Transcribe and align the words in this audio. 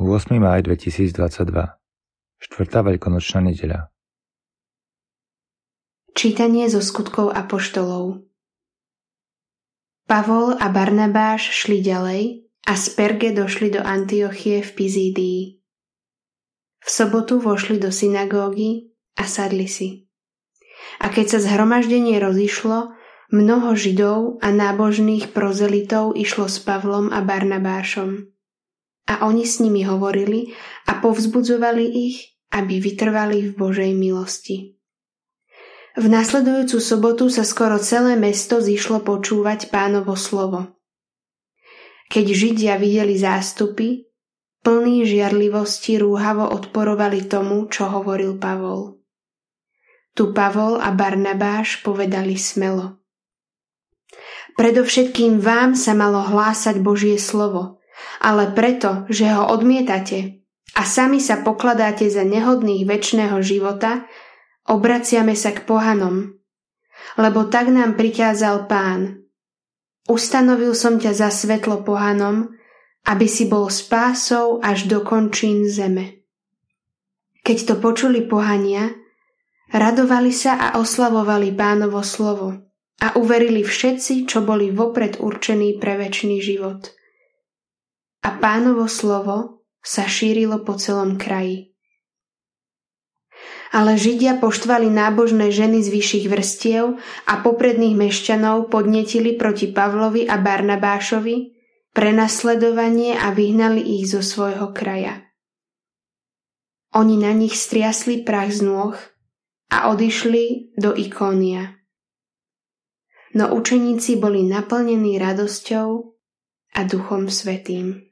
8. 0.00 0.40
máj 0.40 0.64
2022 0.72 1.52
Štvrtá 2.40 2.80
veľkonočná 2.80 3.44
nedeľa 3.44 3.92
Čítanie 6.16 6.64
zo 6.72 6.80
skutkov 6.80 7.28
apoštolov 7.28 8.24
Pavol 10.08 10.56
a 10.56 10.72
Barnabáš 10.72 11.52
šli 11.52 11.84
ďalej 11.84 12.40
a 12.64 12.72
z 12.72 12.84
Perge 12.96 13.36
došli 13.36 13.68
do 13.68 13.84
Antiochie 13.84 14.64
v 14.64 14.70
Pizídii. 14.72 15.40
V 16.80 16.88
sobotu 16.88 17.36
vošli 17.36 17.76
do 17.76 17.92
synagógy 17.92 18.96
a 19.20 19.28
sadli 19.28 19.68
si. 19.68 20.08
A 21.04 21.12
keď 21.12 21.36
sa 21.36 21.38
zhromaždenie 21.52 22.16
rozišlo, 22.16 22.96
mnoho 23.28 23.76
židov 23.76 24.40
a 24.40 24.56
nábožných 24.56 25.36
prozelitov 25.36 26.16
išlo 26.16 26.48
s 26.48 26.64
Pavlom 26.64 27.12
a 27.12 27.20
Barnabášom 27.20 28.32
a 29.08 29.26
oni 29.26 29.42
s 29.42 29.58
nimi 29.58 29.82
hovorili 29.82 30.54
a 30.86 31.02
povzbudzovali 31.02 31.84
ich, 31.90 32.38
aby 32.54 32.78
vytrvali 32.78 33.50
v 33.50 33.50
Božej 33.56 33.92
milosti. 33.96 34.76
V 35.92 36.06
nasledujúcu 36.08 36.78
sobotu 36.80 37.28
sa 37.28 37.44
skoro 37.44 37.76
celé 37.76 38.16
mesto 38.16 38.64
zišlo 38.64 39.04
počúvať 39.04 39.68
pánovo 39.68 40.16
slovo. 40.16 40.80
Keď 42.08 42.26
Židia 42.32 42.74
videli 42.80 43.16
zástupy, 43.16 44.08
plný 44.64 45.04
žiarlivosti 45.04 46.00
rúhavo 46.00 46.48
odporovali 46.48 47.28
tomu, 47.28 47.68
čo 47.68 47.88
hovoril 47.88 48.40
Pavol. 48.40 49.00
Tu 50.12 50.32
Pavol 50.32 50.80
a 50.80 50.92
Barnabáš 50.92 51.80
povedali 51.80 52.36
smelo. 52.36 53.00
Predovšetkým 54.60 55.40
vám 55.40 55.72
sa 55.72 55.96
malo 55.96 56.20
hlásať 56.20 56.80
Božie 56.80 57.16
slovo– 57.16 57.80
ale 58.22 58.54
preto, 58.54 59.02
že 59.10 59.26
ho 59.34 59.50
odmietate 59.50 60.42
a 60.72 60.86
sami 60.86 61.20
sa 61.20 61.42
pokladáte 61.42 62.08
za 62.08 62.24
nehodných 62.24 62.88
väčšného 62.88 63.38
života, 63.44 64.06
obraciame 64.70 65.36
sa 65.36 65.52
k 65.52 65.66
pohanom. 65.66 66.38
Lebo 67.18 67.50
tak 67.50 67.68
nám 67.68 67.98
prikázal 67.98 68.70
pán. 68.70 69.26
Ustanovil 70.08 70.72
som 70.72 70.96
ťa 70.96 71.12
za 71.12 71.28
svetlo 71.28 71.84
pohanom, 71.84 72.54
aby 73.04 73.26
si 73.26 73.50
bol 73.50 73.68
spásou 73.68 74.62
až 74.62 74.86
do 74.86 75.02
končín 75.02 75.66
zeme. 75.66 76.22
Keď 77.42 77.58
to 77.66 77.74
počuli 77.82 78.22
pohania, 78.22 78.94
radovali 79.74 80.30
sa 80.30 80.56
a 80.56 80.78
oslavovali 80.78 81.50
pánovo 81.58 82.00
slovo 82.06 82.70
a 83.02 83.18
uverili 83.18 83.66
všetci, 83.66 84.30
čo 84.30 84.46
boli 84.46 84.70
vopred 84.70 85.18
určení 85.18 85.76
pre 85.82 85.98
väčší 85.98 86.38
život– 86.38 86.86
a 88.22 88.28
pánovo 88.38 88.86
slovo 88.86 89.66
sa 89.82 90.06
šírilo 90.06 90.62
po 90.62 90.78
celom 90.78 91.18
kraji. 91.18 91.74
Ale 93.72 93.96
Židia 93.96 94.36
poštvali 94.36 94.92
nábožné 94.92 95.48
ženy 95.48 95.80
z 95.80 95.88
vyšších 95.90 96.26
vrstiev 96.28 97.00
a 97.26 97.32
popredných 97.40 97.96
mešťanov 97.96 98.68
podnetili 98.68 99.34
proti 99.34 99.72
Pavlovi 99.72 100.28
a 100.28 100.36
Barnabášovi 100.38 101.52
prenasledovanie 101.92 103.16
a 103.16 103.32
vyhnali 103.32 103.80
ich 103.80 104.08
zo 104.12 104.24
svojho 104.24 104.72
kraja. 104.76 105.24
Oni 106.92 107.16
na 107.16 107.32
nich 107.32 107.56
striasli 107.56 108.20
prach 108.20 108.52
z 108.52 108.68
nôh 108.68 108.96
a 109.72 109.88
odišli 109.88 110.76
do 110.76 110.92
Ikónia. 110.92 111.80
No 113.32 113.56
učeníci 113.56 114.20
boli 114.20 114.44
naplnení 114.44 115.16
radosťou 115.16 115.88
a 116.76 116.80
duchom 116.84 117.32
svetým. 117.32 118.11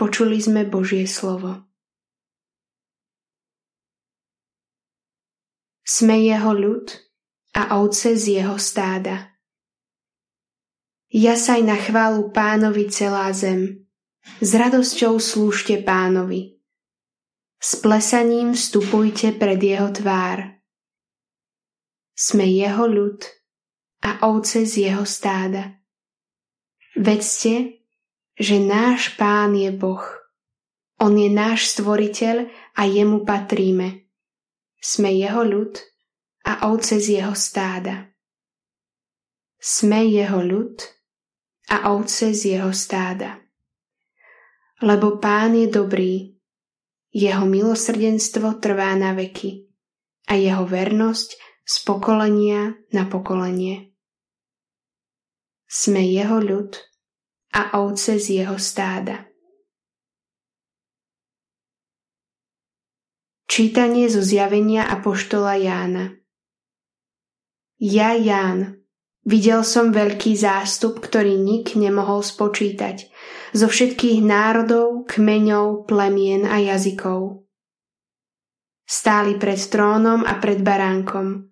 Počuli 0.00 0.40
sme 0.40 0.64
Božie 0.64 1.04
slovo. 1.04 1.60
Sme 5.84 6.24
jeho 6.24 6.56
ľud 6.56 6.88
a 7.52 7.76
ovce 7.76 8.16
z 8.16 8.40
jeho 8.40 8.56
stáda. 8.56 9.36
Jasaj 11.12 11.60
na 11.68 11.76
chválu 11.76 12.32
pánovi 12.32 12.88
celá 12.88 13.28
zem. 13.36 13.84
S 14.40 14.56
radosťou 14.56 15.20
slúžte 15.20 15.84
pánovi. 15.84 16.56
S 17.60 17.76
plesaním 17.76 18.56
vstupujte 18.56 19.36
pred 19.36 19.60
jeho 19.60 19.92
tvár. 19.92 20.64
Sme 22.16 22.48
jeho 22.48 22.88
ľud 22.88 23.20
a 24.00 24.24
ovce 24.32 24.64
z 24.64 24.88
jeho 24.88 25.04
stáda. 25.04 25.76
Vedzte, 26.96 27.79
že 28.38 28.60
náš 28.60 29.16
Pán 29.16 29.56
je 29.56 29.70
Boh. 29.72 30.04
On 31.00 31.12
je 31.16 31.32
náš 31.32 31.72
stvoriteľ 31.72 32.50
a 32.76 32.82
jemu 32.84 33.24
patríme. 33.24 34.04
Sme 34.80 35.12
jeho 35.16 35.44
ľud 35.44 35.80
a 36.44 36.68
ovce 36.68 37.00
z 37.00 37.20
jeho 37.20 37.32
stáda. 37.36 38.12
Sme 39.60 40.08
jeho 40.08 40.40
ľud 40.40 40.80
a 41.72 41.92
ovce 41.92 42.32
z 42.32 42.56
jeho 42.56 42.72
stáda. 42.72 43.40
Lebo 44.80 45.20
Pán 45.20 45.56
je 45.56 45.68
dobrý, 45.68 46.40
jeho 47.12 47.44
milosrdenstvo 47.44 48.62
trvá 48.62 48.96
na 48.96 49.12
veky 49.12 49.68
a 50.30 50.38
jeho 50.38 50.64
vernosť 50.64 51.28
z 51.66 51.74
pokolenia 51.84 52.78
na 52.94 53.04
pokolenie. 53.06 53.94
Sme 55.70 56.02
jeho 56.02 56.42
ľud 56.42 56.89
a 57.54 57.78
ovce 57.78 58.18
z 58.18 58.42
jeho 58.42 58.56
stáda. 58.58 59.30
Čítanie 63.50 64.06
zo 64.06 64.22
zjavenia 64.22 64.86
Apoštola 64.86 65.58
Jána 65.58 66.14
Ja, 67.82 68.14
Ján, 68.14 68.78
videl 69.26 69.66
som 69.66 69.90
veľký 69.90 70.38
zástup, 70.38 71.02
ktorý 71.02 71.34
nik 71.34 71.74
nemohol 71.74 72.22
spočítať, 72.22 73.10
zo 73.50 73.66
všetkých 73.66 74.22
národov, 74.22 75.10
kmeňov, 75.10 75.90
plemien 75.90 76.46
a 76.46 76.62
jazykov. 76.62 77.42
Stáli 78.86 79.34
pred 79.34 79.58
trónom 79.58 80.22
a 80.22 80.38
pred 80.38 80.62
baránkom, 80.62 81.50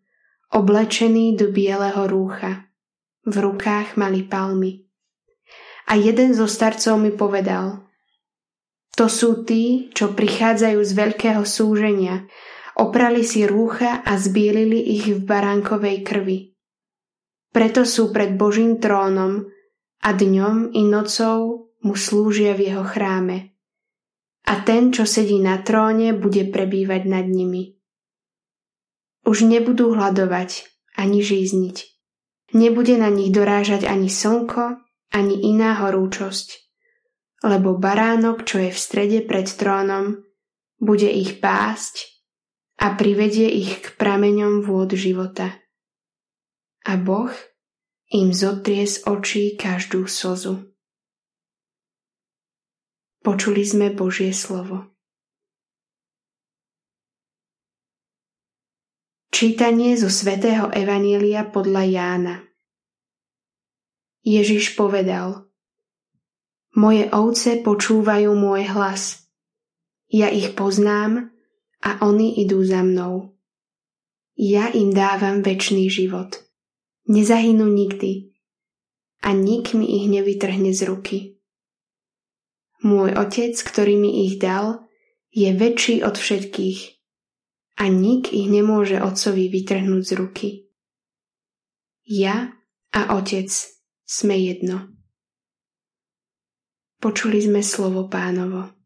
oblečení 0.54 1.34
do 1.34 1.50
bieleho 1.50 2.06
rúcha. 2.06 2.70
V 3.26 3.34
rukách 3.36 3.98
mali 3.98 4.22
palmy. 4.24 4.87
A 5.88 5.96
jeden 5.96 6.36
zo 6.36 6.44
starcov 6.44 7.00
mi 7.00 7.08
povedal, 7.08 7.88
to 8.92 9.06
sú 9.06 9.46
tí, 9.46 9.88
čo 9.94 10.12
prichádzajú 10.12 10.80
z 10.82 10.92
veľkého 10.92 11.42
súženia, 11.46 12.26
oprali 12.76 13.22
si 13.22 13.46
rúcha 13.46 14.02
a 14.04 14.18
zbielili 14.18 14.78
ich 14.98 15.06
v 15.08 15.22
baránkovej 15.22 16.02
krvi. 16.04 16.38
Preto 17.54 17.88
sú 17.88 18.12
pred 18.12 18.36
Božím 18.36 18.82
trónom 18.82 19.48
a 20.04 20.08
dňom 20.12 20.76
i 20.76 20.82
nocou 20.84 21.70
mu 21.86 21.94
slúžia 21.94 22.58
v 22.58 22.68
jeho 22.68 22.84
chráme. 22.84 23.54
A 24.50 24.66
ten, 24.66 24.90
čo 24.90 25.06
sedí 25.06 25.38
na 25.38 25.62
tróne, 25.62 26.12
bude 26.12 26.44
prebývať 26.48 27.02
nad 27.06 27.24
nimi. 27.24 27.78
Už 29.24 29.46
nebudú 29.46 29.92
hľadovať 29.94 30.66
ani 30.96 31.20
žízniť. 31.22 31.76
Nebude 32.56 32.96
na 32.96 33.12
nich 33.12 33.30
dorážať 33.30 33.84
ani 33.84 34.08
slnko, 34.08 34.87
ani 35.12 35.36
iná 35.48 35.80
horúčosť, 35.80 36.68
lebo 37.44 37.78
baránok, 37.78 38.44
čo 38.44 38.58
je 38.58 38.70
v 38.74 38.78
strede 38.78 39.18
pred 39.24 39.46
trónom, 39.46 40.20
bude 40.78 41.06
ich 41.06 41.38
pásť 41.38 42.22
a 42.78 42.94
privedie 42.94 43.50
ich 43.50 43.82
k 43.82 43.86
prameňom 43.98 44.62
vôd 44.62 44.94
života. 44.94 45.58
A 46.86 46.94
Boh 46.96 47.30
im 48.14 48.32
zotrie 48.32 48.86
z 48.86 49.04
očí 49.04 49.58
každú 49.58 50.06
sozu. 50.06 50.72
Počuli 53.20 53.66
sme 53.66 53.92
Božie 53.92 54.30
slovo. 54.32 54.94
Čítanie 59.28 59.94
zo 59.94 60.10
svätého 60.10 60.72
Evanielia 60.72 61.46
podľa 61.46 61.82
Jána 61.86 62.47
Ježiš 64.28 64.76
povedal 64.76 65.48
Moje 66.76 67.08
ovce 67.16 67.64
počúvajú 67.64 68.36
môj 68.36 68.68
hlas. 68.76 69.24
Ja 70.12 70.28
ich 70.28 70.52
poznám 70.52 71.32
a 71.80 72.04
oni 72.04 72.36
idú 72.44 72.60
za 72.60 72.84
mnou. 72.84 73.32
Ja 74.36 74.68
im 74.68 74.92
dávam 74.92 75.40
väčší 75.40 75.88
život. 75.88 76.44
Nezahynú 77.08 77.64
nikdy 77.72 78.36
a 79.24 79.32
nik 79.32 79.72
mi 79.72 79.96
ich 79.96 80.06
nevytrhne 80.12 80.76
z 80.76 80.80
ruky. 80.84 81.18
Môj 82.84 83.16
otec, 83.16 83.56
ktorý 83.56 83.96
mi 83.96 84.28
ich 84.28 84.36
dal, 84.36 84.84
je 85.32 85.50
väčší 85.56 86.04
od 86.04 86.20
všetkých 86.20 86.80
a 87.80 87.88
nik 87.88 88.28
ich 88.28 88.46
nemôže 88.46 89.00
otcovi 89.00 89.48
vytrhnúť 89.48 90.02
z 90.04 90.12
ruky. 90.14 90.48
Ja 92.04 92.52
a 92.92 93.00
otec 93.16 93.77
sme 94.08 94.40
jedno. 94.40 94.88
Počuli 96.96 97.44
sme 97.44 97.60
slovo 97.60 98.08
pánovo. 98.08 98.77